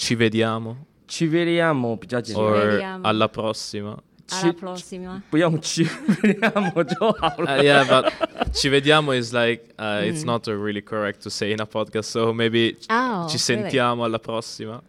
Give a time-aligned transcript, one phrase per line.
[0.00, 0.77] ci vediamo
[1.07, 3.01] Ci vediamo 比较简单， or vediamo.
[3.07, 3.97] alla prossima.
[4.29, 5.21] Alla prossima.
[5.29, 7.57] 不用 ci vediamo 就好了。
[7.57, 8.13] Uh, yeah, but
[8.53, 12.09] ci vediamo is like uh, it's not uh, really correct to say in a podcast.
[12.09, 13.39] So maybe Oh, ci really?
[13.69, 14.81] sentiamo alla prossima.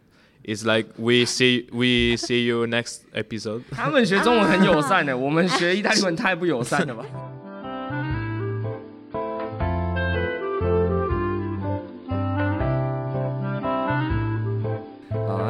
[0.45, 3.63] It's like we see we see you next episode.
[3.71, 7.05] 他们学中文很友善的，我们学意大利文太不友善了吧？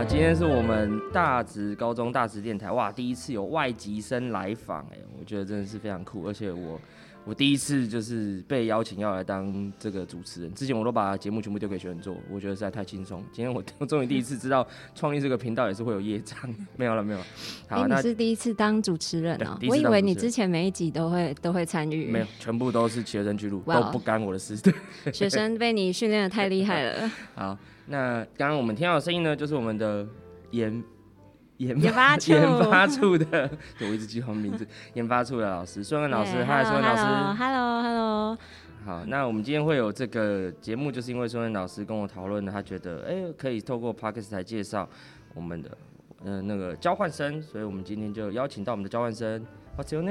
[0.06, 6.80] 今天是我们大直高中大直电台哇，第一次有外籍生来访，哎，我觉得真的是非常酷，而且我
[7.26, 13.24] 我第一次就是被邀请要来当这个主持人，之前我都把节目全部丢给学生做，我觉得实在太轻松。
[13.32, 16.38] 今天我我终于第一次知道创立这个频道也是会有业障，
[16.76, 17.26] 没有了没有了。
[17.70, 22.12] 好，哎，那你是第一次当主持人哦我以为你之前每一集都会都会参与。
[22.12, 24.58] 没有，全部都是学生去录，哇都不干我的事。
[24.58, 30.06] 对，学生被你训练的太厉害了， 好，那刚刚我们听到的声音呢，就是我们的
[30.52, 30.84] 研
[31.58, 32.32] 研研发处。
[32.32, 37.04] 研发处的， 对我一直记他们名字， 研发处的老师孙文老师，嗨，孙文老师。
[37.38, 38.38] ，Hello，Hello，
[38.86, 44.88] 好，那我们今天会有这个节目，就是因为孙文老师跟我讨论的，他觉得哎、可以透过 Podcast 来介绍
[45.34, 45.78] 我们的
[46.26, 49.46] 呃那个交换生，所以我们今天就邀请到我们的交换生
[49.78, 50.04] ，What's your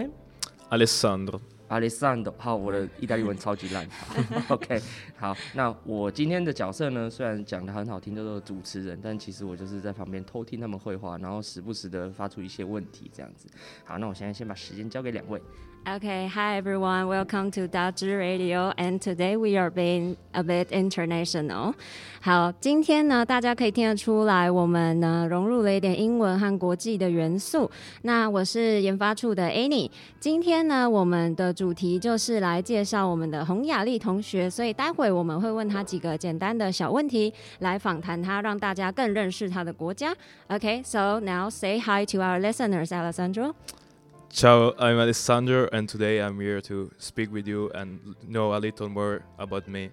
[1.72, 3.88] Alessandro，好，我的意大利文超级烂。
[4.48, 4.78] OK，
[5.16, 13.48] 好，那我今天的角色呢，虽然讲的很好听，叫做主持人，但其实我就是在旁边偷听他们绘画，然后时不时的发出一些问题，这样子。
[13.84, 15.40] 好，那我现在先把时间交给两位。
[15.84, 17.08] Okay, hi everyone.
[17.08, 21.74] Welcome to Daji Radio, and today we are being a bit international.
[22.20, 27.68] 好，今天呢，大家可以听得出来，我们呢融入了一点英文和国际的元素。
[28.02, 40.14] 那我是研发处的 Annie，今天呢，我们的主题就是来介绍我们的洪亚力同学，所以待会我们会问他几个简单的小问题，来访谈他，让大家更认识他的国家。
[40.48, 43.54] Okay, so now say hi to our listeners, Alessandro.
[44.32, 48.88] Ciao, I'm Alessandro, and today I'm here to speak with you and know a little
[48.88, 49.90] more about me.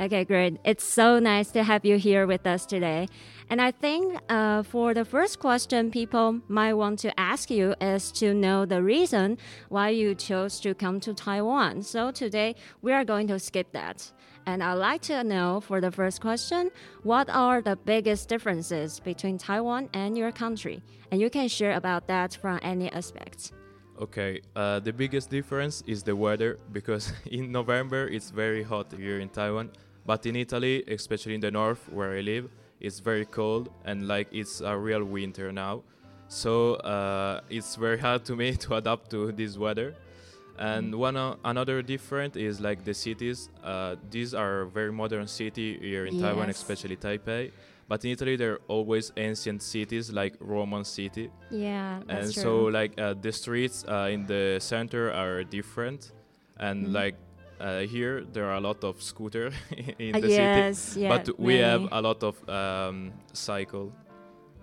[0.00, 0.58] Okay, great.
[0.64, 3.06] It's so nice to have you here with us today.
[3.48, 8.10] And I think uh, for the first question, people might want to ask you is
[8.12, 9.38] to know the reason
[9.68, 11.82] why you chose to come to Taiwan.
[11.82, 14.10] So today we are going to skip that.
[14.46, 16.72] And I'd like to know for the first question,
[17.04, 20.82] what are the biggest differences between Taiwan and your country?
[21.12, 23.52] And you can share about that from any aspect.
[24.00, 29.18] Okay, uh, the biggest difference is the weather because in November it's very hot here
[29.20, 29.70] in Taiwan,
[30.06, 32.48] but in Italy, especially in the north where I live,
[32.80, 35.82] it's very cold and like it's a real winter now.
[36.28, 39.94] So uh, it's very hard to me to adapt to this weather.
[40.58, 43.50] And one o- another different is like the cities.
[43.62, 47.50] Uh, these are very modern city here in Taiwan, especially Taipei.
[47.89, 52.43] But in Italy, there are always ancient cities like Roman city Yeah, that's and true.
[52.43, 56.11] so like uh, the streets uh, in the center are different
[56.57, 56.93] and Mhm.
[56.93, 57.15] like
[57.59, 59.51] uh, here there are a lot of scooter
[59.99, 61.89] in Uh, the yes, city yeah, but we have many.
[61.91, 63.91] a lot of um, cycle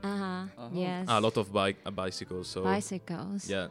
[0.02, 0.70] uh-huh, Oh.
[0.72, 1.06] yes.
[1.08, 3.48] a lot of bike uh, bicycles so bicycles.
[3.48, 3.68] yeah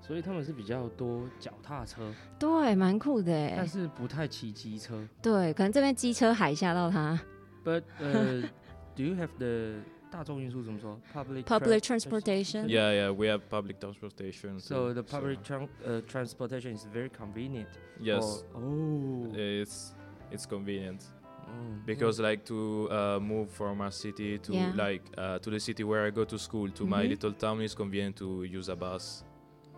[0.00, 2.00] 所以他们是比较多脚踏车，
[2.38, 3.66] 对，蛮酷的哎但。
[3.68, 4.94] 是不太骑机车。
[5.20, 7.18] 对，可能这边机车海吓到他。
[7.64, 8.40] But 呃、
[9.00, 9.74] do you have the
[10.10, 10.98] 大众运输怎么说？
[11.12, 12.68] Public Public tra- transportation.
[12.68, 17.10] yeah yeah we have public transportation So too, the public tran- uh, transportation is very
[17.10, 17.68] convenient.
[18.00, 19.32] yes Or- oh.
[19.34, 19.94] it's
[20.30, 21.02] it's convenient
[21.48, 21.84] Mm.
[21.86, 24.72] because like to uh, move from a city to Yeah.
[24.74, 27.08] like uh, to the city where I go to school to my Mhm.
[27.10, 29.22] little town is convenient to use a bus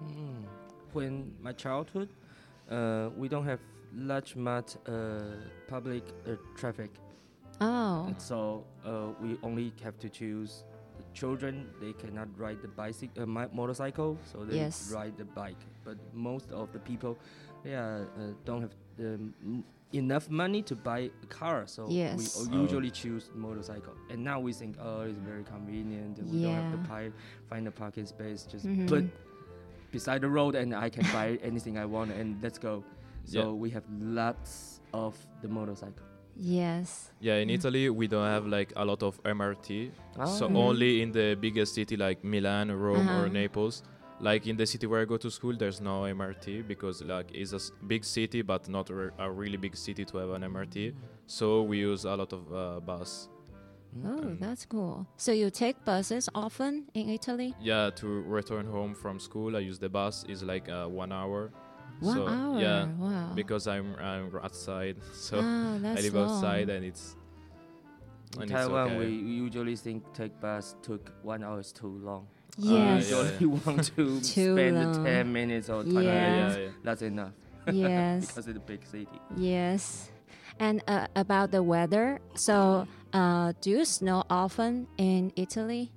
[0.00, 0.44] Mm.
[0.94, 2.08] When my childhood,
[2.70, 3.60] uh, we don't have
[3.92, 5.36] much much uh,
[5.68, 6.90] public uh, traffic,
[7.61, 10.63] Oh, and so uh, we only have to choose.
[10.97, 14.91] The children they cannot ride the bicycle, uh, mi- motorcycle, so they Yes.
[14.93, 15.57] ride the bike.
[15.83, 17.17] But most of the people,
[17.63, 22.17] yeah, uh, don't have the m- enough money to buy a car, so Yes.
[22.47, 22.61] we Oh.
[22.63, 23.93] usually choose motorcycle.
[24.09, 26.19] And now we think, oh, it's very convenient.
[26.19, 26.87] and We don't have to Yeah.
[26.87, 27.11] pi-
[27.49, 28.45] find a parking space.
[28.45, 28.87] Just Mhm.
[28.87, 29.05] put
[29.91, 32.83] beside the road and I can buy anything I want and let's go.
[33.25, 33.51] So Yeah.
[33.51, 36.05] we have lots of the motorcycle.
[36.35, 37.11] Yes.
[37.19, 37.53] Yeah, in Mm.
[37.55, 39.91] Italy we don't have like a lot of MRT.
[40.15, 40.49] So Ah.
[40.49, 40.55] Mhm.
[40.57, 43.27] only in the biggest city like Milan, Rome, or Uh-huh.
[43.33, 43.83] Naples.
[44.19, 47.51] Like in the city where I go to school, there's no MRT because like it's
[47.53, 50.93] a s- big city, but not re- a really big city to have an MRT.
[51.27, 53.27] So we use a lot of uh, bus.
[54.05, 54.39] Oh, Mm.
[54.39, 55.05] that's cool.
[55.17, 57.53] So you take buses often in Italy?
[57.61, 60.25] Yeah, to return home from school, I use the bus.
[60.27, 61.51] It's like uh, one hour.
[61.99, 62.59] One so hour.
[62.59, 63.31] yeah, Wow.
[63.35, 66.29] because I'm I'm outside, so ah, I live long.
[66.29, 67.15] outside and it's
[68.35, 68.97] In and it's Taiwan, okay.
[68.99, 69.07] we
[69.45, 72.27] usually think take bus took one hour is too long.
[72.57, 73.09] Yes.
[73.09, 75.05] yeah, usually want to Too spend long.
[75.05, 76.29] 10 minutes or 20 Yeah.
[76.29, 76.55] minutes.
[76.57, 76.69] yeah, yeah.
[76.83, 77.33] That's enough
[77.71, 78.27] Yes.
[78.27, 79.07] because it's a big city.
[79.37, 80.11] Yes.
[80.59, 85.91] And uh, about the weather, so uh, do you snow often in Italy?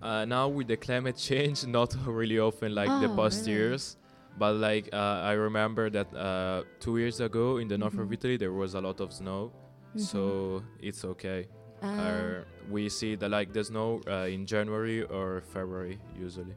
[0.00, 3.58] Uh, now with the climate change, not really often like the Oh, past really?
[3.58, 3.96] years.
[4.38, 4.96] But like uh,
[5.26, 8.12] I remember that uh, two years ago in the north of Mhm.
[8.14, 9.50] Italy there was a lot of snow,
[9.96, 11.48] so it's okay.
[11.82, 16.54] Uh, Uh, we see the like the snow uh, in January or February usually.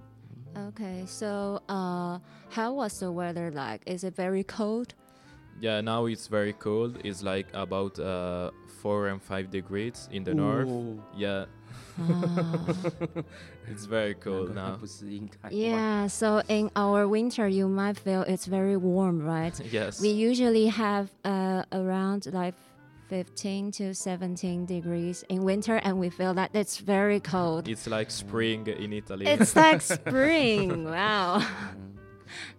[0.69, 2.19] okay, so uh,
[2.49, 3.81] how was the weather like?
[3.85, 4.93] Is it very cold?
[5.59, 6.97] Yeah, now it's very cold.
[7.03, 8.51] It's like about uh,
[8.81, 10.69] four and five degrees in the north.
[11.15, 11.60] Yeah, Ah.
[13.67, 14.79] it's very cold now.
[15.49, 19.59] Yeah, so in our winter, you might feel it's very warm, right?
[19.71, 20.01] yes.
[20.01, 22.55] We usually have uh, around like
[23.09, 27.67] 15 to 17 degrees in winter, and we feel that it's very cold.
[27.67, 29.25] It's like spring in Italy.
[29.25, 30.85] It's like spring.
[30.85, 31.45] wow.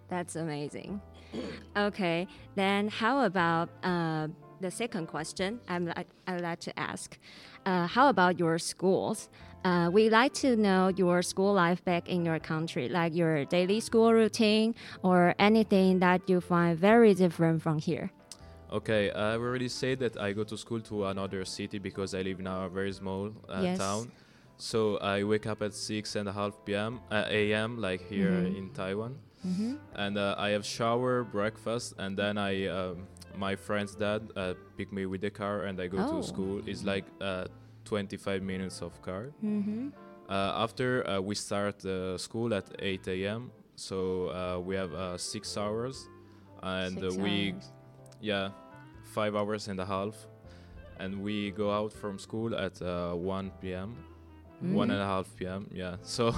[0.09, 1.01] That's amazing.
[1.75, 4.27] Okay, then how about uh,
[4.61, 5.91] the second question I'm,
[6.27, 7.17] I'd like to ask?
[7.65, 9.29] Uh, how about your schools?
[9.63, 13.79] Uh, we like to know your school life back in your country, like your daily
[13.79, 18.11] school routine or anything that you find very different from here.
[18.71, 22.39] Okay, I've already said that I go to school to another city because I live
[22.39, 23.77] in a very small uh, Yes.
[23.77, 24.11] town.
[24.57, 26.99] So I wake up at six and a half p.m.
[27.11, 27.77] Uh, a.m.
[27.79, 28.57] like here Mhm.
[28.57, 29.75] in Taiwan, Mm-hmm.
[29.95, 33.07] and uh, I have shower, breakfast, and then I um,
[33.37, 36.21] my friend's dad uh, pick me with the car and I go Oh.
[36.21, 36.61] to school.
[36.65, 37.45] It's like uh,
[37.85, 39.31] 25 minutes of car.
[39.43, 39.89] Mm-hmm.
[40.29, 40.33] Uh,
[40.63, 43.51] after uh, we start uh, school at 8 a.m.
[43.75, 46.07] So uh, we have uh, six hours,
[46.61, 47.71] and Six we hours.
[48.21, 48.49] yeah,
[49.13, 50.15] five hours and a half,
[50.99, 53.95] and we go out from school at uh, 1 p.m.
[54.71, 54.93] One Mm.
[54.93, 55.67] and a half p.m.
[55.73, 56.33] Yeah, so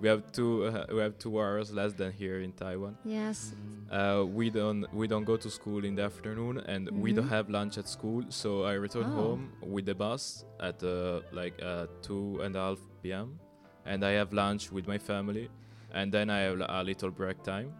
[0.00, 2.96] we have two uh, we have two hours less than here in Taiwan.
[3.04, 3.54] Yes.
[3.90, 7.36] Uh, we don't we don't go to school in the afternoon, and we don't Mhm.
[7.36, 8.22] have lunch at school.
[8.30, 9.22] So I return Oh.
[9.22, 9.42] home
[9.74, 13.38] with the bus at uh, like uh, two and a half p.m.
[13.84, 15.48] and I have lunch with my family,
[15.92, 17.72] and then I have a little break time.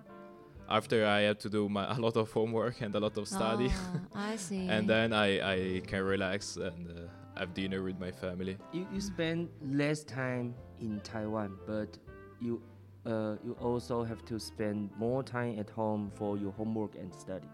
[0.68, 3.68] After I have to do my, a lot of homework and a lot of study,
[4.14, 4.66] Ah, I see.
[4.74, 8.58] and then I, I can relax and uh, have dinner with my family.
[8.72, 11.98] You, you spend less time in Taiwan, but
[12.40, 12.60] you
[13.06, 17.48] uh, you also have to spend more time at home for your homework and study.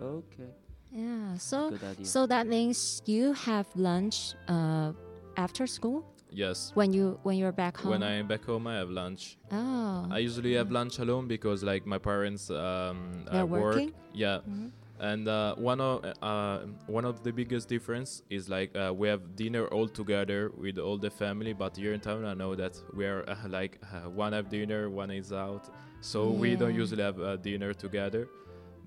[0.00, 0.50] Okay,
[0.92, 1.36] yeah.
[1.38, 1.72] So
[2.02, 4.92] so that means you have lunch uh,
[5.36, 6.70] after school Yes.
[6.74, 7.90] when you when you're back home.
[7.90, 9.38] When I'm back home, I have lunch.
[9.50, 10.06] oh.
[10.10, 13.74] I usually have lunch alone because like my parents um, They're uh, work.
[13.74, 13.92] working?
[14.12, 14.70] Yeah, Mhm.
[15.00, 19.36] And uh, one of uh, one of the biggest difference is like uh, we have
[19.36, 21.52] dinner all together with all the family.
[21.52, 24.88] But here in town, I know that we are uh, like uh, one have dinner,
[24.90, 25.68] one is out,
[26.00, 28.28] so we don't usually have uh, dinner together.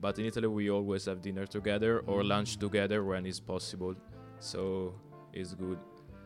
[0.02, 3.96] But in Italy, we always have dinner together or lunch together when it's possible.
[4.40, 4.94] So
[5.34, 5.78] it's good.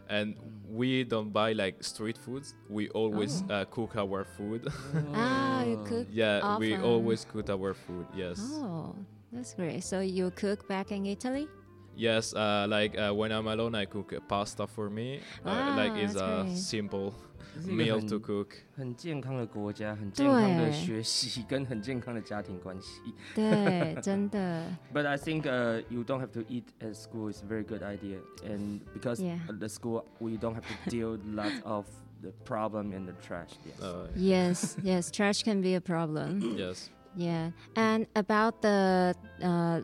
[0.09, 0.35] And
[0.69, 2.53] we don't buy like street foods.
[2.69, 3.53] We always Oh.
[3.53, 4.67] uh, cook our food.
[5.15, 5.85] Ah, you Oh.
[5.85, 6.07] cook.
[6.11, 8.05] yeah, we always cook our food.
[8.15, 8.37] Yes.
[8.53, 8.95] Oh,
[9.32, 9.82] that's great.
[9.82, 11.48] So you cook back in Italy?
[11.96, 15.20] Yes, uh, like uh, when I'm alone, I cook uh, pasta for me.
[15.44, 16.56] Uh, like Ah, it's that's a great.
[16.56, 17.12] simple
[17.54, 18.46] 这是一个 meal 很 to cook.
[18.76, 23.00] 很健康的国家，很健康的对学习跟很健康的家庭关系。
[23.34, 24.62] 对，真的。
[24.94, 27.82] But I think uh, you don't have to eat at school is a very good
[27.82, 29.38] idea, and because Yeah.
[29.48, 31.86] at the school we don't have to deal lots of
[32.22, 33.50] the problem and the trash.
[33.64, 33.80] Yes.
[33.82, 36.54] Uh, Yes, yes, trash can be a problem.
[36.56, 36.90] yes.
[37.15, 39.81] Yeah, and about the uh,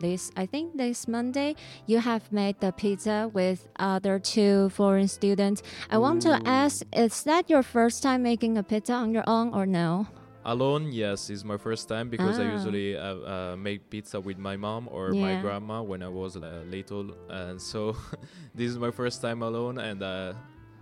[0.00, 1.54] this, I think this Monday
[1.86, 5.62] you have made the pizza with other two foreign students.
[5.90, 9.52] I want to ask, is that your first time making a pizza on your own
[9.52, 10.06] or no?
[10.46, 12.54] Alone, yes, is my first time because I Ah.
[12.56, 15.42] usually uh, uh, make pizza with my mom or my Yeah.
[15.42, 17.92] grandma when I was uh, little, and so
[18.56, 20.32] this is my first time alone, and uh,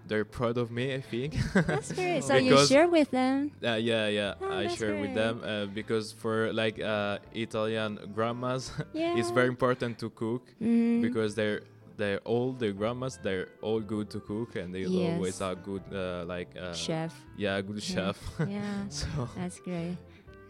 [0.09, 0.95] they're proud of me.
[0.95, 1.37] I think.
[1.55, 2.23] That's great.
[2.29, 3.51] So you share with them.
[3.63, 8.73] Uh, yeah, yeah, Oh, I share with them uh, because for like uh, Italian grandmas,
[8.93, 9.17] Yeah.
[9.19, 11.01] it's very important to cook Mm.
[11.03, 11.61] because they're
[11.99, 13.19] they're all the grandmas.
[13.23, 15.15] They're all good to cook and they Yes.
[15.15, 17.13] always are good uh, like uh, chef.
[17.37, 17.95] Yeah, good Yeah.
[17.95, 18.17] chef.
[18.49, 19.97] Yeah, so that's great.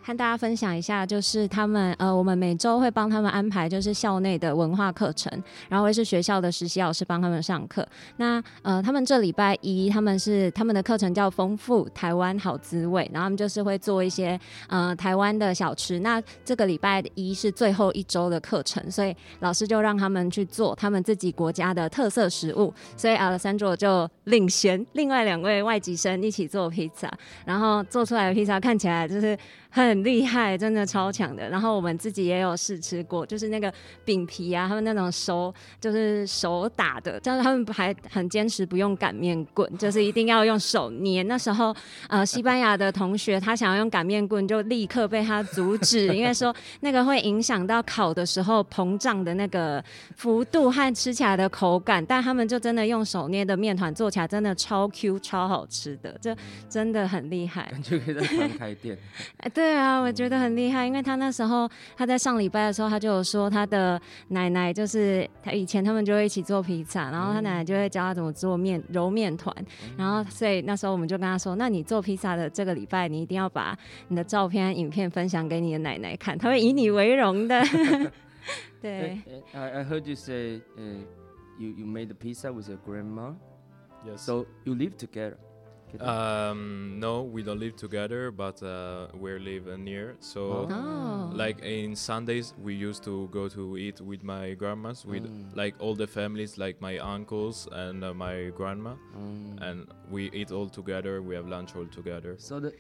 [0.09, 5.31] 和大家分享一下，就是他们呃，我们每周会帮他们安排就是校内的文化课程，
[5.69, 7.87] 然后会是学校的实习老师帮他们上课。
[8.17, 16.01] 那呃，他们这礼拜一他们是他们的课程叫丰富台湾好滋味，然后他们就是会做一些呃台湾的小吃。
[16.01, 27.13] 那这个礼拜一是最后一周的课程，所以老师就让他们去做他们自己国家的特色食物，所以 Alessandro 就领衔另外两位外籍生一起做披萨，
[27.45, 29.37] 然后做出来的披萨看起来就是。
[29.71, 31.49] 很厉害，真的超强的。
[31.49, 33.73] 然后我们自己也有试吃过，就是那个
[34.05, 41.23] 饼皮啊，他们那种手就是手打的，但是他们还很坚持不用擀面棍，就是一定要用手捏。
[41.25, 41.75] 那时候
[42.09, 49.85] 呃，西班牙的同学他想要用擀面棍，就立刻被他阻止， 因为说那个会影响到烤的时候膨胀的那个
[50.17, 52.05] 幅度和吃起来的口感。
[52.05, 56.35] 但他们就真的用手捏的面团做起来真的超 Q 超好吃的，这
[56.69, 57.69] 真的很厉害。
[57.71, 58.97] 感觉可以在团开店。
[59.39, 69.55] 哎 对啊，我觉得很厉害，因为他那时候他在上礼拜的时候，他就有说他的奶奶就是他以前他们就会一起做披萨，然后他奶奶就会教他怎么做面揉面团，
[69.97, 73.77] 然后所以那时候我们就跟他说，那你做披萨的这个礼拜，你一定要把
[74.09, 77.63] 你的照片、影片分享给你的奶奶看，他会以你为荣的。
[78.81, 79.21] 对。
[79.53, 81.05] I I heard you say, uh,
[81.59, 83.35] you you made the pizza with your grandma.
[84.07, 84.25] Yes.
[84.25, 85.37] So you live together.
[86.01, 90.17] Um, no, we don't live together, but uh, we live near.
[90.21, 91.31] So, oh.
[91.35, 95.57] like in Sundays, we used to go to eat with my grandmas, with Mm.
[95.57, 99.61] like all the families, like my uncles and uh, my grandma, Mm.
[99.63, 101.23] and we eat all together.
[101.23, 102.37] We have lunch all together.
[102.39, 102.73] So the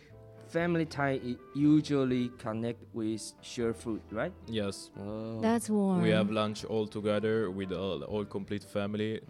[0.48, 1.20] family tie
[1.54, 4.32] usually connect with share food, right?
[4.46, 5.40] Yes, Oh.
[5.40, 6.02] That's warm.
[6.02, 9.20] we have lunch all together with all, all complete family.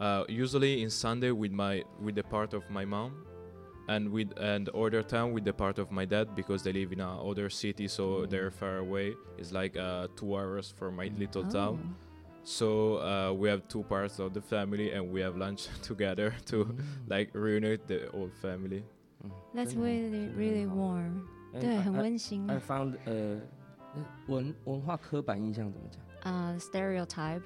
[0.00, 3.24] Uh, usually in Sunday with my with the part of my mom,
[3.88, 7.00] and with and other time with the part of my dad because they live in
[7.00, 9.14] a other city, so they're far away.
[9.38, 11.78] It's like uh, two hours from my little town.
[11.80, 11.94] Oh.
[12.44, 16.76] So uh, we have two parts of the family, and we have lunch together to
[17.08, 18.84] like reunite the whole family.
[19.54, 20.10] That's Really?
[20.10, 21.26] really really warm.
[21.54, 23.40] And 对， I- 很 I- 温馨 I。found 呃，
[23.94, 27.42] 那文文化刻板印象怎么讲呃，stereotype。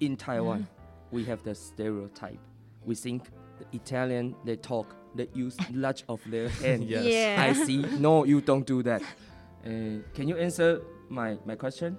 [0.00, 0.64] ？In Taiwan,
[1.13, 2.39] We have the stereotype.
[2.85, 3.21] We think
[3.59, 6.83] the Italian they talk, they use much of their hand.
[6.83, 7.05] Yes.
[7.05, 7.45] Yeah.
[7.49, 7.77] I see.
[7.99, 9.01] No, you don't do that.
[9.01, 9.69] Uh,
[10.15, 11.97] can you answer my my question?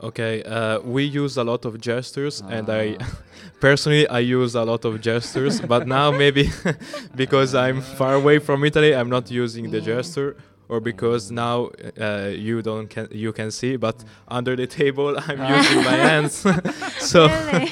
[0.00, 3.06] Okay, uh, we use a lot of gestures, and I Ah.
[3.60, 6.44] personally I use a lot of gestures, but now maybe
[7.22, 9.94] because I'm far away from Italy, I'm not using the Yeah.
[9.96, 10.36] gesture,
[10.68, 13.96] or because now uh, you don't can you can see, but
[14.28, 16.46] under the table I'm using my hands,
[17.12, 17.68] so Really?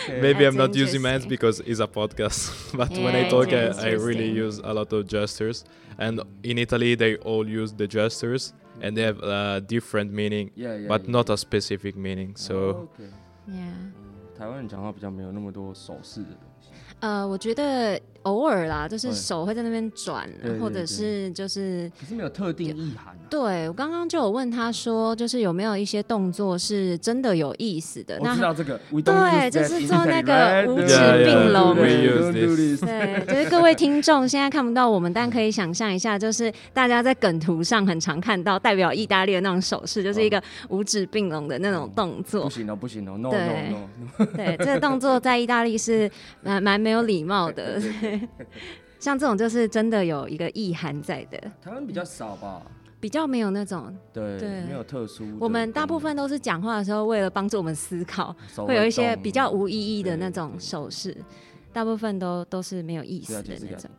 [0.00, 0.20] Okay.
[0.20, 1.28] maybe I'm That's not using my hands interesting.
[1.28, 2.50] because it's a podcast.
[2.76, 4.36] but when Yeah, I talk, it's I, I really interesting.
[4.36, 5.64] use a lot of gestures,
[5.98, 8.52] and in Italy they all use the gestures,
[8.82, 11.10] and they have uh, different meaning, yeah, yeah, but yeah.
[11.12, 12.36] not a specific meaning.
[12.36, 12.54] So.
[12.54, 13.10] Oh, okay.
[13.48, 13.70] Yeah.
[13.72, 13.92] 嗯
[14.36, 16.68] 台湾人讲话比较没有那么多手势的东西。
[17.00, 23.19] 呃，我觉得 偶尔啦，就是手会在那边转对，对或者是就是可是没有特定意涵啊。
[23.29, 28.17] 对我刚刚就有问他说，就是有没有一些动作是真的有意思的？
[28.19, 42.49] 我那知道这个对就是做那个五指并拢对就是各位听众现在看不到我们，但可以想象一下，就是大家在梗图上很常看到代表意大利的那种手势， 就是一个五指并拢的那种动作不。
[42.49, 43.77] 行哦，不行哦，no 对 no
[44.17, 44.25] no。
[44.35, 46.11] 对，这个动作在意大利是
[46.43, 47.81] 蛮蛮没有礼貌的。
[48.99, 52.61] 像这种就是真的有一个意涵在的，台湾比较少吧？
[52.99, 53.91] 比较没有那种。
[54.13, 55.25] 对，对没有特殊。
[55.39, 61.17] 我们大部分都是讲话的时候，为了帮助我们思考，会有一些比较无意义的那种手势，
[61.73, 63.89] 大部分都都是没有意思的那种。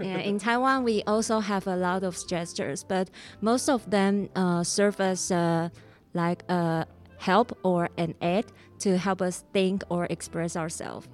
[0.00, 3.06] Yeah, in Taiwan, we also have a lot of gestures, but
[3.40, 5.68] most of them uh, serve as uh,
[6.12, 6.86] like a
[7.18, 8.46] help or an aid
[8.80, 11.04] to help us think or express ourselves.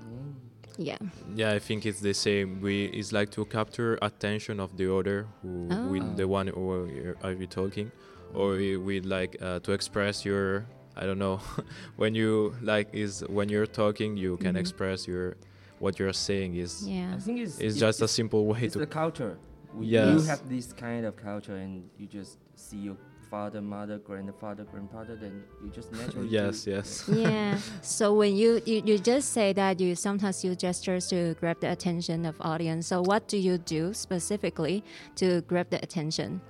[0.78, 0.98] Yeah.
[1.34, 2.60] Yeah, I think it's the same.
[2.60, 5.88] We it's like to capture attention of the other, who Oh.
[5.92, 7.90] with the one who you're- you talking,
[8.34, 10.66] or you- with like uh, to express your
[10.96, 11.40] I don't know
[11.96, 14.60] when you like is when you're talking you can Mhm.
[14.60, 15.36] express your
[15.78, 17.14] what you're saying is Yeah.
[17.16, 19.36] I think it's it's it- just a simple way it's to the culture.
[19.74, 20.08] We, Yes.
[20.22, 22.96] You have this kind of culture, and you just see your
[23.36, 26.28] father, mother, grandfather, grandfather, then you just naturally.
[26.28, 26.70] yes do.
[26.70, 27.58] yes yeah.
[27.96, 31.70] So when you, you you just say that you sometimes use gestures to grab the
[31.76, 32.82] attention of audience.
[32.92, 34.76] So what do you do specifically
[35.20, 36.40] to grab the attention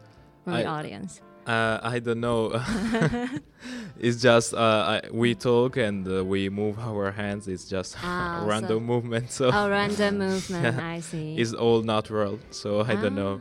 [0.45, 1.13] from the audience?
[1.47, 2.43] Uh, I don't know.
[4.07, 7.43] it's just uh, I, we talk and uh, we move our hands.
[7.55, 10.65] It's just Ah, a so- random movement, so A random movement.
[10.77, 10.95] Yeah.
[10.95, 11.37] I see.
[11.43, 12.39] it's all natural.
[12.51, 13.35] So I don't know.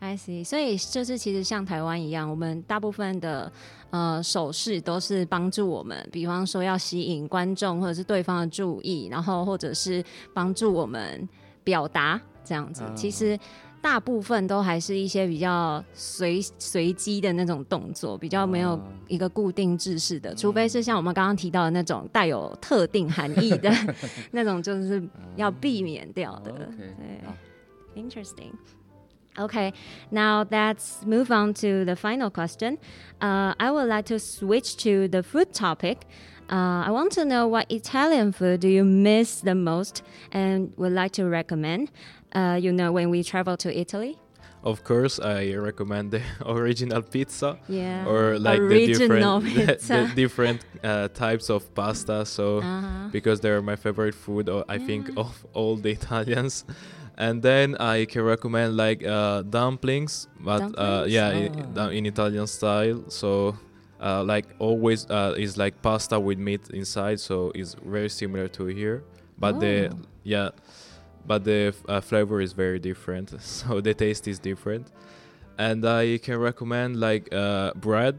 [0.00, 3.52] I see，所以就是其实像台湾一样，我们大部分的
[3.90, 10.02] 呃手势都是帮助我们，比方说要吸引观众或者是对方的注意，然后或者是
[10.32, 11.28] 帮助我们
[11.62, 12.82] 表达这样子。
[12.82, 13.38] 啊其实
[13.82, 23.70] 大部分都还是一些比较随随机的那种动作，比较没有啊一个固定制式的，除非是像我们刚刚提到的那种带有特定含义的
[24.32, 25.02] 那种，就是
[25.36, 26.52] 要避免掉的。
[26.52, 27.34] 对好
[27.94, 28.52] Interesting.
[29.38, 29.72] Okay,
[30.10, 32.78] now let's move on to the final question.
[33.22, 36.02] Uh, I would like to switch to the food topic.
[36.50, 40.92] Uh, I want to know what Italian food do you miss the most and would
[40.92, 41.90] like to recommend.
[42.32, 44.18] Uh, you know, when we travel to Italy.
[44.62, 48.04] Of course, I recommend the original pizza Yeah.
[48.06, 52.26] or like the different the, the different uh, types of pasta.
[52.26, 53.08] So Uh-huh.
[53.12, 56.64] because they're my favorite food, or I think of all the Italians.
[57.20, 61.74] And then I can recommend like uh, dumplings, but uh, yeah, i- Ah.
[61.76, 62.98] da- in Italian style.
[63.08, 63.54] So
[64.00, 68.62] uh, like always uh, is like pasta with meat inside, so it's very similar to
[68.80, 69.02] here.
[69.38, 69.98] But the Oh.
[70.24, 70.48] yeah,
[71.26, 73.28] but the uh, flavor is very different.
[73.40, 74.86] So the taste is different.
[75.58, 78.16] And I can recommend like uh, bread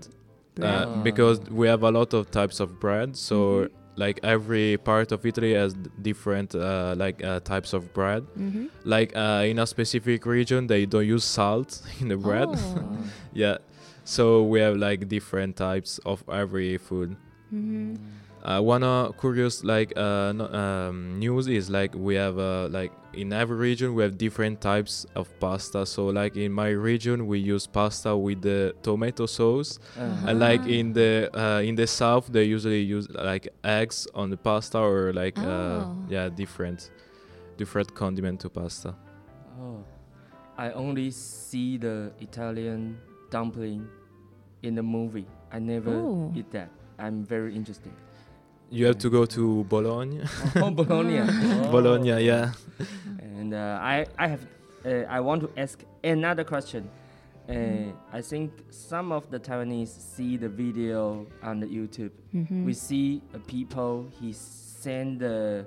[0.56, 0.88] Bread.
[0.88, 3.16] uh, because we have a lot of types of bread.
[3.18, 3.70] So Mhm.
[3.96, 8.24] Like every part of Italy has different uh, like uh, types of bread.
[8.38, 8.68] Mm-hmm.
[8.84, 12.50] Like uh, in a specific region, they don't use salt in the bread.
[12.52, 12.98] Oh.
[13.34, 13.58] yeah,
[14.04, 17.16] so we have like different types of every food.
[17.54, 17.96] Mm-hmm.
[18.44, 22.92] Uh, one uh, curious like uh, no, um, news is like we have uh, like
[23.14, 25.86] in every region we have different types of pasta.
[25.86, 30.28] So like in my region we use pasta with the tomato sauce, Uh-huh.
[30.30, 34.38] and like in the uh, in the south they usually use like eggs on the
[34.38, 35.96] pasta or like uh, Oh.
[36.10, 36.90] yeah different
[37.58, 38.96] different condiment to pasta.
[39.62, 39.84] Oh,
[40.58, 42.98] I only see the Italian
[43.30, 43.88] dumpling
[44.64, 45.28] in the movie.
[45.52, 46.34] I never Oh.
[46.36, 46.70] eat that.
[46.98, 47.92] I'm very interested.
[48.72, 50.22] You have to go to Bologna.
[50.56, 51.20] Oh, Bologna.
[51.30, 51.72] Oh.
[51.72, 52.52] Bologna, yeah.
[53.22, 54.46] And uh, I, I have,
[54.86, 56.90] uh, I want to ask another question.
[57.50, 62.12] Uh, I think some of the Taiwanese see the video on the YouTube.
[62.34, 62.66] Mm-hmm.
[62.66, 65.66] We see uh, people he send the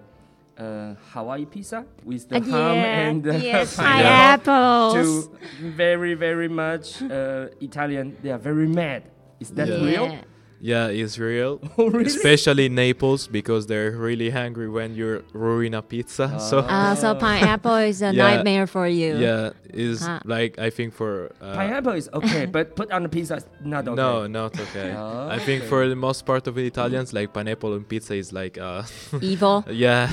[0.56, 5.28] uh, Hawaii pizza with the Uh, ham yeah, and the yes, pineapple pineapples.
[5.28, 8.16] to very very much uh, Italian.
[8.22, 9.02] They are very mad.
[9.40, 9.84] Is that Yeah.
[9.84, 10.16] real?
[10.64, 11.60] Yeah, it's real.
[11.76, 12.06] Oh, really?
[12.08, 16.40] Especially Naples because they're really hungry when you ruin a pizza.
[16.50, 18.24] so Uh, so pineapple is a Yeah.
[18.24, 19.12] nightmare for you.
[19.20, 20.24] yeah, is Ah.
[20.24, 23.84] like I think for uh, Pineapple is okay, but put on the pizza is not
[23.84, 24.00] okay.
[24.00, 24.96] No, not okay.
[24.96, 25.68] Oh, I think okay.
[25.68, 28.88] for the most part of the Italians, like pineapple on pizza is like uh
[29.20, 29.68] Evil.
[29.68, 30.08] yeah,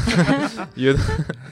[0.76, 1.00] you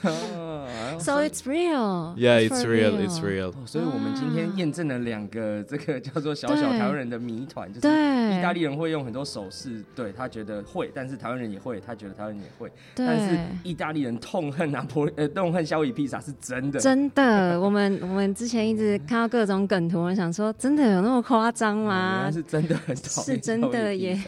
[0.04, 0.49] Oh,
[0.98, 2.14] So it's real.
[2.16, 3.50] yeah, It's real, it's real.
[3.50, 22.22] 哦所以我们今天验证了两个这个叫做小小台湾人的谜团，就是意大利人会用很多手势，对他觉得会，但是台湾人也会，他觉得台湾人也会，但是意大利人痛恨拿破呃 痛恨夏威夷披萨是真的，真的，我们我们之前一直看到各种梗图，我想说，真的有那么夸张吗？
[22.24, 22.32] 来？
[22.32, 24.18] 是真的很痛是真的耶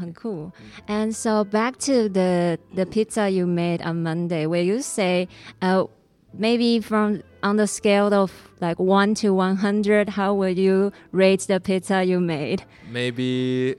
[0.00, 0.50] 很酷。
[0.86, 5.28] And so back to the the pizza you made on Monday, where you say,
[5.60, 5.86] uh,
[6.38, 11.46] maybe from on the scale of like one to one hundred, how would you rate
[11.46, 12.62] the pizza you made?
[12.90, 13.76] Maybe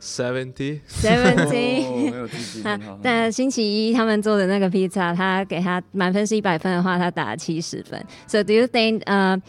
[0.00, 0.78] seventy.
[0.78, 2.10] 哦 Seventy.
[2.10, 2.98] 很有自信，啊很好。
[3.02, 8.00] 但星期一他们做的那个披萨，他给他满分是一百分的话，他打了七十分。
[8.26, 9.40] So do you think, uh,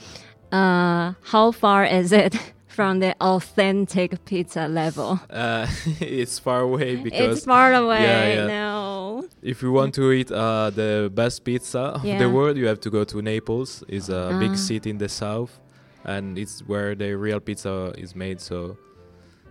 [0.51, 2.35] uh, how far is it
[2.73, 5.19] from the authentic pizza level?
[5.29, 5.67] Uh,
[5.99, 8.01] it's far away because It's far away.
[8.03, 8.47] yeah.
[8.47, 9.25] No.
[9.41, 12.19] if you want to eat uh, the best pizza of Yeah.
[12.19, 13.83] the world, you have to go to Naples.
[13.87, 14.39] It's a Ah.
[14.39, 15.59] big city in the south,
[16.05, 18.39] and it's where the real pizza is made.
[18.39, 18.77] So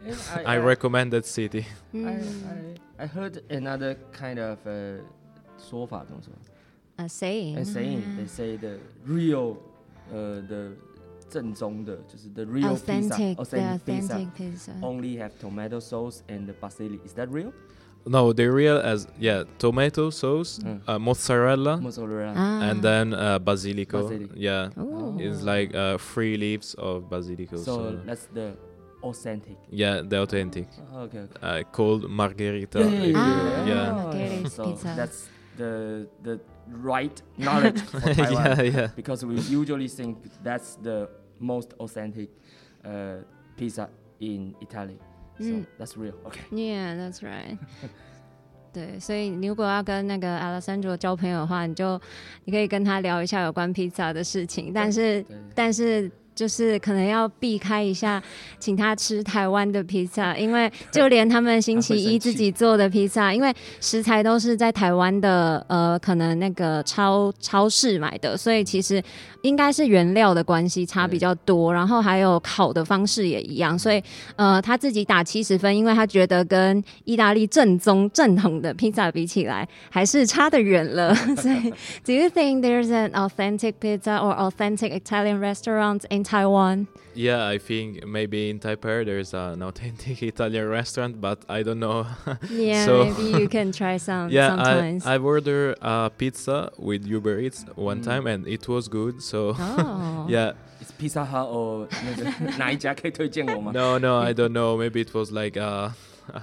[0.06, 1.66] And I recommend that city.
[1.92, 2.78] I, Mm.
[2.98, 5.00] I, I heard another kind of uh,
[5.58, 6.32] 说法怎么说
[6.96, 7.58] A saying.
[7.58, 9.56] A saying they say the real
[10.12, 10.70] 呃、的
[11.32, 14.72] 正宗的就是 the real authentic, pizza the authentic pizza authentic pizza.
[14.82, 17.52] only have tomato sauce and the basilic is that real
[18.06, 20.80] No, the real as yeah, tomato sauce, Mm.
[20.88, 22.70] uh, mozzarella, mozzarella Ah.
[22.70, 24.02] and then uh, basilico.
[24.02, 24.30] Basilic.
[24.34, 25.18] Yeah, Ooh.
[25.18, 27.58] it's like uh, three leaves of basilico.
[27.58, 28.56] so So, that's the
[29.02, 31.40] authentic yeah, the authentic, oh, okay, okay.
[31.42, 32.78] uh, called margherita.
[32.78, 33.66] Yeah, yeah, if you- Ah.
[33.66, 33.92] yeah.
[33.92, 34.94] Margherita so pizza.
[34.96, 36.40] that's the the
[36.82, 38.88] right knowledge for Taiwan yeah, yeah.
[38.96, 41.08] because we usually think that's the
[41.39, 42.29] most authentic
[42.83, 43.17] uh,
[43.57, 44.97] pizza in Italy.
[45.39, 45.65] So Mm.
[45.79, 46.13] that's real.
[46.25, 46.41] Okay.
[46.51, 47.57] Yeah, that's right.
[48.71, 51.99] 对，所以你如果要跟那个 Alessandro 交朋友的话，你就
[52.45, 56.11] 你可以跟他聊一下有关披萨的事情，但是但是。
[56.35, 58.21] 就是可能要避开一下，
[58.59, 69.01] 请他吃台湾的披萨，因为就连他们星期一自己做的披萨，因为食材都是在台湾的，呃，可能那个超超市买的，所以其实
[69.41, 74.01] 应该是原料的关系差比较多，然后还有烤的方式也一样，所以
[74.35, 81.13] 呃他自己打七十分，因为他觉得跟意大利正宗正统的披萨比起来，还是差得远了。
[81.15, 81.69] 所以
[82.03, 86.86] ，Do you think there's an authentic pizza or authentic Italian restaurant in Taiwan?
[87.14, 92.06] Yeah, I think maybe in Taipei there's an authentic Italian restaurant, but I don't know.
[92.50, 95.04] Yeah, So- maybe you can try some yeah, sometimes.
[95.06, 98.04] I I've ordered a pizza with Uber Eats one Mm.
[98.04, 99.20] time and it was good.
[99.22, 100.26] So oh.
[100.28, 103.72] yeah, It's Pizza Hut or 那个哪一家可以推荐我吗？
[103.74, 104.76] no, no, I don't know.
[104.76, 105.92] Maybe it was like a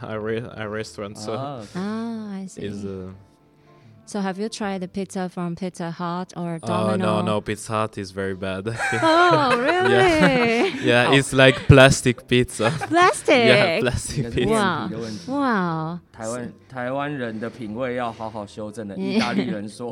[0.01, 1.17] a, re- a restaurant.
[1.17, 2.65] So Ah, Ah, I see.
[2.65, 3.13] is uh,
[4.09, 6.97] So have you tried the pizza from Pizza Hut or oh Domino?
[6.97, 8.67] no no Pizza Hut is very bad.
[9.01, 10.85] Oh, really?
[10.85, 11.13] yeah, Oh.
[11.17, 12.69] it's like plastic pizza.
[12.87, 13.35] Plastic.
[13.35, 14.45] yeah, 应 plastic 该是 pizza.
[14.45, 15.31] 面 Wow 皮的问题。
[15.31, 15.99] Wow.
[16.13, 18.95] 台湾台湾人的品味要好好修正的。
[18.95, 19.91] Yeah 意大利人说，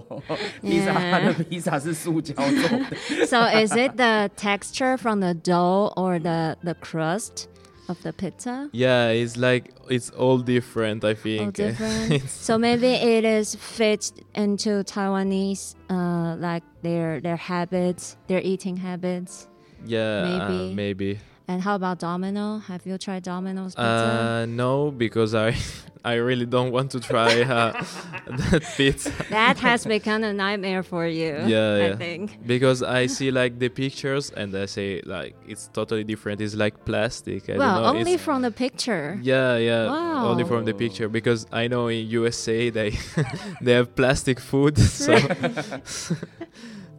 [0.62, 3.26] 披萨他的披萨是塑胶做的。
[3.26, 7.48] So is it the texture from the dough or the the crust
[7.89, 8.69] Of the pizza?
[8.73, 11.05] Yeah, it's like it's all different.
[11.05, 11.41] I think.
[11.43, 12.29] All different.
[12.29, 19.49] so maybe it is fit into Taiwanese, uh, like their their habits, their eating habits.
[19.87, 20.75] yeah, uh, Maybe.
[20.75, 21.19] maybe.
[21.51, 22.59] And how about Domino?
[22.59, 24.43] Have you tried Domino's pizza?
[24.43, 25.57] Uh, no, because I
[26.05, 27.73] I really don't want to try uh,
[28.51, 31.35] that pizza that has become a nightmare for you.
[31.47, 31.97] Yeah, I yeah.
[31.97, 32.39] think.
[32.47, 36.41] because I see like the pictures and I say like it's totally different.
[36.41, 37.49] It's like plastic.
[37.51, 37.99] I well, don't know.
[38.01, 39.19] only it's, from the picture.
[39.23, 40.29] yeah, yeah, Wow.
[40.31, 42.91] only from the picture because I know in USA they
[43.63, 45.17] they have plastic food, so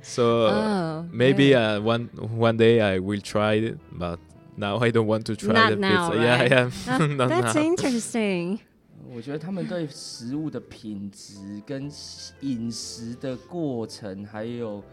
[0.02, 1.56] so oh, maybe really?
[1.56, 4.20] uh, one one day I will try it, but
[4.58, 6.20] now I don't want to try Not the now, pizza.
[6.20, 6.52] right?
[6.52, 7.62] Yeah, Ah, yeah, not that's now.
[7.62, 8.60] interesting.
[9.08, 11.90] 我觉得他们对食物的品质跟
[12.42, 14.84] 饮食的过程，还有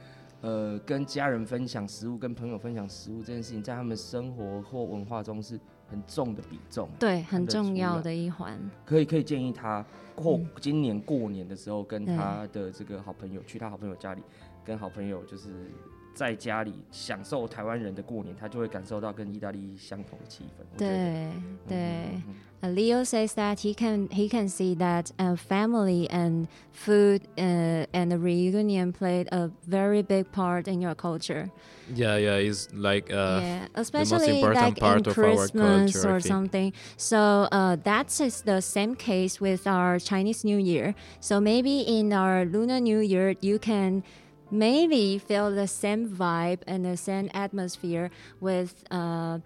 [0.40, 6.88] 呃跟家人分享食物、跟朋友分享食物这件事情，在他们生活或文化中是很重的比重。
[6.98, 8.58] 对，很重要的一环。
[8.84, 14.22] 可以可以建议他过嗯今年过年的时候，跟他的这个好朋友去他好朋友家里，
[14.64, 15.70] 跟好朋友就是
[16.15, 20.63] 在家里享受台湾人的过年，他就会感受到跟意大利相同的气氛。
[20.73, 21.31] 我觉得对
[21.67, 21.77] 对。
[21.77, 27.87] 嗯嗯 Uh, Leo says that he can he can see that uh, family and food uh,
[27.91, 31.49] and the reunion played a very big part in your culture.
[31.91, 36.07] Yeah, yeah, it's like uh, yeah, especially important like in part of our Christmas culture,
[36.07, 36.31] I or think.
[36.31, 36.73] something.
[36.97, 40.93] So uh, that's is the same case with our Chinese New Year.
[41.19, 44.03] So maybe in our Lunar New Year, you can
[44.49, 48.09] maybe feel the same vibe and the same atmosphere
[48.39, 48.83] with.
[48.91, 49.39] Uh,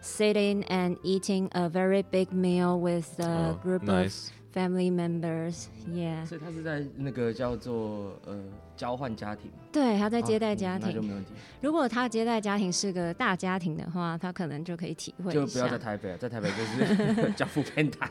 [0.00, 4.30] Sitting and eating a very big meal with a oh, group of nice.
[4.52, 5.68] family members.
[5.88, 8.38] Yeah，所以他是在那个叫做呃
[8.75, 10.87] 交换家庭，对，他在接待啊家庭。
[10.87, 11.31] 嗯那就没问题，
[11.61, 15.77] 如果他接待家庭是个大家庭的话，他可能就可以体会就不要在。
[15.77, 18.09] 台北了， 在台北就是教父偏塔。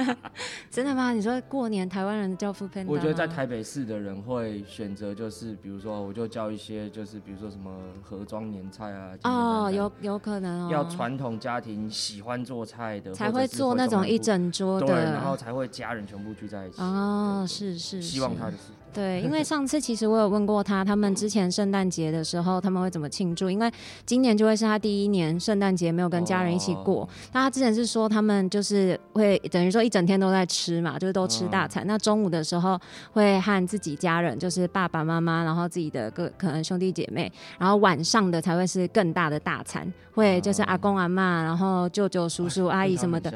[0.70, 1.12] 真的吗？
[1.12, 2.84] 你说过年台湾人叫副 panda？
[2.86, 7.70] 我觉得在台北市的人会选择就是，比如说我就叫一些就是比如说什么
[8.02, 15.38] 盒装年菜啊，哦，有有可能哦，要传统家庭喜欢做菜的，才会做那种一整桌对，然后。
[15.38, 16.82] 才会家人全部聚在一起。
[16.82, 23.50] 哦，是是，希望他的是对，因为 上次其实我有问过他，他们之前圣诞节的时候他们会怎么庆祝？
[23.50, 23.70] 因为
[24.04, 27.02] 今年就会是他第一年圣诞节没有跟家人一起过。
[27.02, 31.86] 哦那他之前是说他们就是会等于说一整天都在吃嘛，就是都吃大餐。
[31.86, 32.78] 那中午的时候
[33.12, 43.32] 会和自己家人，就是爸爸妈妈，然后自己的各可能兄弟姐妹，然后晚上的才会是更大的大餐，会就是阿公阿妈，然后舅舅叔叔阿姨什么的，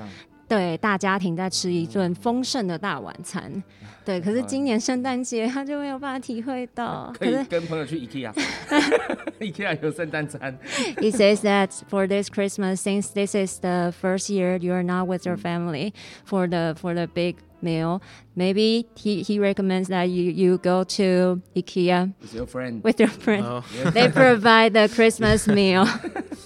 [0.53, 3.51] 对，大家庭在吃一顿丰盛的大晚餐。
[4.05, 7.11] 对，可是今年圣诞节他就没有办法体会到。
[7.19, 10.59] 可以跟朋友去 IKEA，IKEA 有圣诞餐。
[10.99, 15.25] he says that for this Christmas, since this is the first year you are not with
[15.25, 15.95] your family
[16.27, 18.03] for the for the big meal,
[18.37, 22.85] maybe he, he recommends that you, you go to IKEA with your friend.
[22.85, 23.65] With your friend, oh.
[23.91, 25.87] they provide the Christmas meal.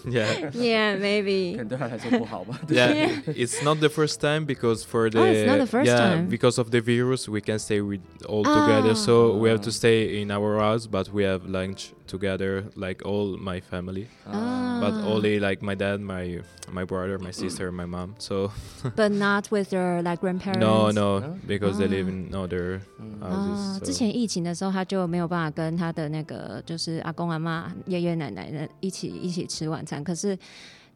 [0.09, 0.51] yeah.
[0.53, 1.59] Yeah, maybe.
[2.69, 5.97] yeah, it's not the first time because for the, oh, it's not the first yeah,
[5.97, 6.29] time.
[6.29, 8.67] because of the virus, we can stay with all oh.
[8.67, 8.91] together.
[8.91, 8.95] Ah.
[8.95, 9.81] So we have to ah.
[9.81, 14.06] stay in our house, but we have lunch together, like all my family.
[14.26, 14.80] Ah.
[14.82, 15.06] but Ah.
[15.06, 16.42] only like my dad, my
[16.74, 18.16] my brother, my sister, my mom.
[18.18, 18.50] So
[18.96, 20.60] But not with your like grandparents.
[20.60, 21.38] no, no, No?
[21.48, 22.12] because they live Ah.
[22.12, 30.04] in other 嗯 啊 houses.，之 so- 前疫情的时候，他就没有办法跟他的那个就是阿公阿妈、爷爷奶奶的一起一起吃晚餐。
[30.04, 30.38] 可是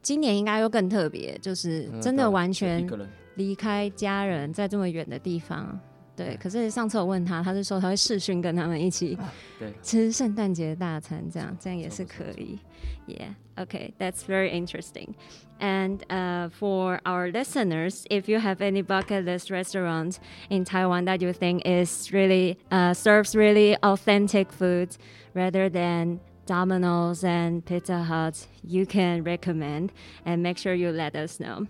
[0.02, 5.78] 今年应该又更特别，就是嗯真的对啊就完全一个人离开家人，在这么远的地方。
[6.16, 9.18] 对，可是上次我问他，他是说他会视讯跟他们一起
[9.58, 12.58] 对吃圣诞节大餐，这样这样也是可以。
[13.06, 15.14] Yeah, okay, that's very interesting.
[15.60, 21.20] And uh, for our listeners, if you have any bucket list restaurant in Taiwan that
[21.20, 24.96] you think is really uh, serves really authentic food
[25.34, 29.92] rather than Domino's and Pizza Hut, you can recommend
[30.24, 31.66] and make sure you let us know.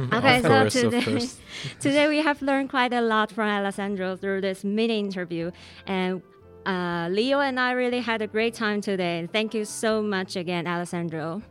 [0.00, 1.28] Okay, Of so today,
[1.80, 5.52] today we have learned quite a lot from Alessandro through this mini interview,
[5.86, 6.20] and
[6.66, 9.28] uh, Leo and I really had a great time today.
[9.32, 11.42] Thank you so much again, Alessandro.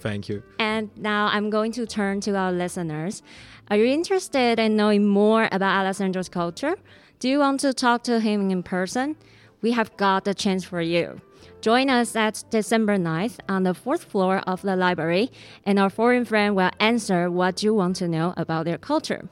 [0.00, 0.42] Thank you.
[0.58, 3.22] And now I'm going to turn to our listeners.
[3.70, 6.76] Are you interested in knowing more about Alessandro's culture?
[7.20, 9.16] Do you want to talk to him in person?
[9.62, 11.20] We have got the chance for you.
[11.61, 15.31] Join us at December 9th on the fourth floor of the library,
[15.65, 19.23] and our foreign friend will answer what you want to know about their culture.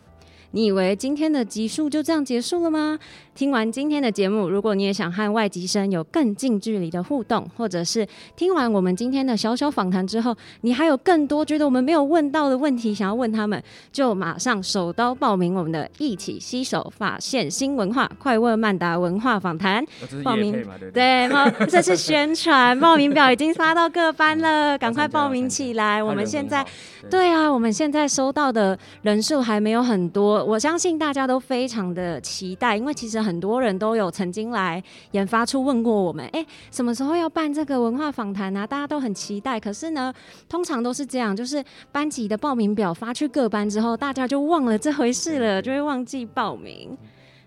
[0.56, 2.99] 你以为今天的集数就这样结束了吗？
[3.38, 19.85] 听完今天的节目，如果你也想和外籍生有更近距离的互动，或者是听完我们今天的小小访谈之后，你还有更多觉得我们没有问到的问题想要问他们，就马上手刀报名我们的“一起携手发现新文化快问曼达文化访谈”。
[20.03, 20.53] 哦报名
[20.92, 21.29] 对
[21.70, 26.03] 这是宣传，报名表已经发到各班了，赶快报名起来。
[26.03, 26.64] 我们现在
[27.03, 38.65] 对对啊，我们现在收到的人数还没有很多，我相信大家都非常的期待，因为其实很多人都有曾经来研发处问过我们，哎，什么时候要办这个文化访谈啊？
[38.65, 39.60] 大家都很期待。
[39.60, 40.13] 可是呢，
[40.49, 46.97] 通常都是这样，就是班级的报名表发去各班之后，大家就忘了这回事了，就会忘记报名。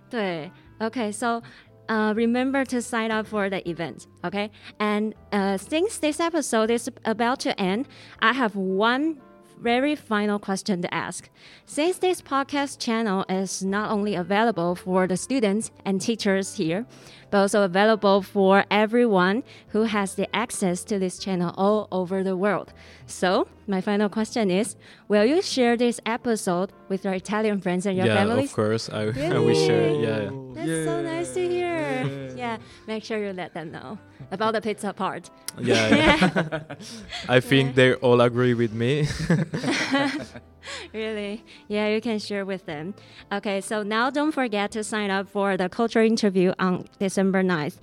[0.09, 4.05] 对，OK，so、uh, remember to sign up for the event.
[4.23, 7.87] Okay, and uh, since this episode is about to end,
[8.21, 9.17] I have one
[9.62, 11.30] very final question to ask.
[11.66, 16.86] Since this podcast channel is not only available for the students and teachers here,
[17.30, 22.36] but also available for everyone who has the access to this channel all over the
[22.36, 22.74] world.
[23.06, 24.76] So, my final question is
[25.08, 28.18] Will you share this episode with your Italian friends and your family?
[28.18, 28.50] yeah, families?
[28.50, 28.90] of course.
[28.90, 29.02] I,
[29.36, 29.90] I will share.
[29.92, 30.30] Yeah.
[30.54, 32.32] That's so nice to hear.
[32.36, 33.98] Yeah, make sure you let them know
[34.32, 35.30] about the pizza part.
[35.60, 35.96] Yeah.
[35.96, 36.60] yeah.
[37.30, 39.08] I think they all agree with me.
[40.94, 41.44] really?
[41.68, 42.94] Yeah, you can share with them.
[43.32, 47.78] Okay, so now don't forget to sign up for the culture interview on December 9th.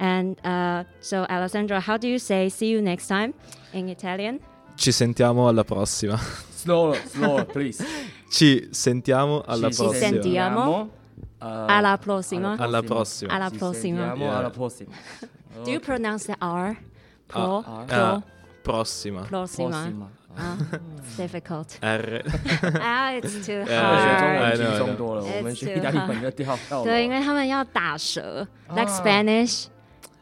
[0.00, 3.34] And uh, so, Alessandro, how do you say see you next time
[3.72, 4.40] in Italian?
[4.76, 6.16] Ci sentiamo alla prossima.
[6.54, 7.84] slower please.
[8.30, 10.06] Ci sentiamo alla Ci prossima.
[10.06, 10.90] Ci sentiamo.
[11.40, 12.56] 呃 Alla prossima.
[12.58, 13.32] Alla prossima.
[13.32, 13.96] Alla Ci prossima.
[13.98, 14.38] sentiamo Yeah.
[14.38, 14.90] alla prossima。
[15.65, 16.77] Do you pronounce the R?
[17.27, 17.63] Pro?
[17.65, 17.97] Ah, pro?
[17.97, 18.23] Ah,
[18.63, 19.25] prossima.
[19.25, 19.69] prossima.
[19.69, 20.07] prossima？
[20.35, 20.57] Ah,
[20.97, 21.77] it's difficult.
[21.83, 22.23] R.
[22.81, 24.39] ah, it's too Yeah, 我学中 hard.
[24.39, 24.95] 文 I 轻 know, I 松 know.
[24.95, 26.83] 多了，我们 It's 学 too 意大利文就掉掉了。
[26.85, 29.67] 对，因为他们要打舌，like 啊 Spanish,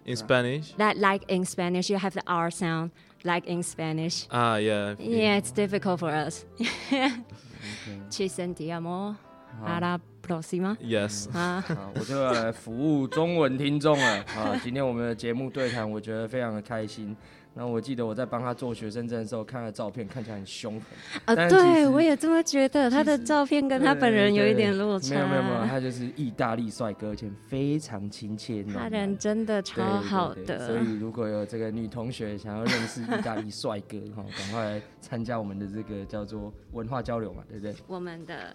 [0.03, 0.73] In Spanish?
[0.77, 2.89] that like in Spanish you have the R sound,
[3.23, 4.25] like in Spanish.
[4.31, 4.95] Ah, yeah.
[4.99, 6.43] Yeah, it's difficult for us.
[8.09, 9.15] Ci sentiamo
[9.61, 10.76] 好 alla prossima.
[10.78, 11.30] Yes.
[11.36, 14.24] 啊，好，我就要来服务中文听众了。
[14.36, 17.16] 啊， 今天我们的节目对谈，我觉得非常的开心。
[17.58, 20.78] 那我记得我在帮他做学生证的时候，看他照片看起来很凶
[21.24, 25.14] 狠，啊，对我也这么觉得，他的照片跟他本人有一点落差。
[25.14, 28.62] 没有没有没有，他就是意大利帅哥，而且非常亲切。
[28.62, 30.66] 他人真的超好对对的。
[30.66, 37.74] 所以如果有这个女同学想要认识意大利帅哥，哈，赶快来参加我们的这个叫做文化交流嘛，对不对？
[37.86, 38.54] 我们的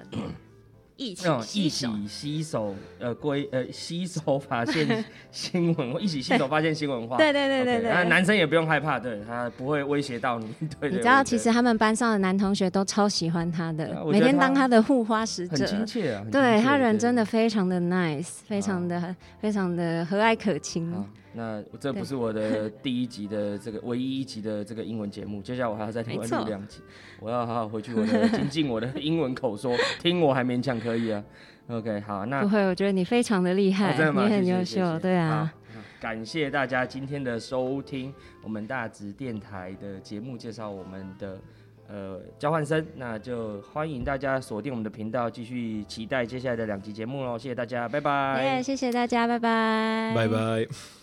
[1.01, 7.17] 一起那种一洗手起携手呃归呃携手发现 新闻，一起洗手发现新文化。
[7.17, 10.47] 对对对对对那男生也不用害怕，对他不会威胁到你。
[10.79, 15.65] 对对，你知道，其实他们班上的男同学都超喜欢他的每天当他的护花使者很。
[15.65, 16.23] 亲切啊。
[16.31, 20.93] 对他人真的非常的 nice，非常的非常的和蔼可亲。
[21.35, 26.81] 好，那这不是我的第一集的这个唯一一集的这个英文节目，接下来我还要再另外录两集，
[27.19, 31.23] 我要好好回去我的精进我的英文口说，听我还勉强可以啊。
[31.69, 33.93] OK，好，那不会，我觉得你非常的厉害？
[33.93, 35.53] 你很优秀，对啊。
[36.01, 41.39] 感谢大家今天的收听，我们大直电台的节目介绍我们的
[41.87, 47.37] 呃交换生，那就欢迎大家锁定我们的频道，继续期待接下来的两集节目喽。
[47.37, 48.43] 谢谢大家，拜拜。
[48.43, 50.97] 耶，谢谢大家，拜拜，Bye bye.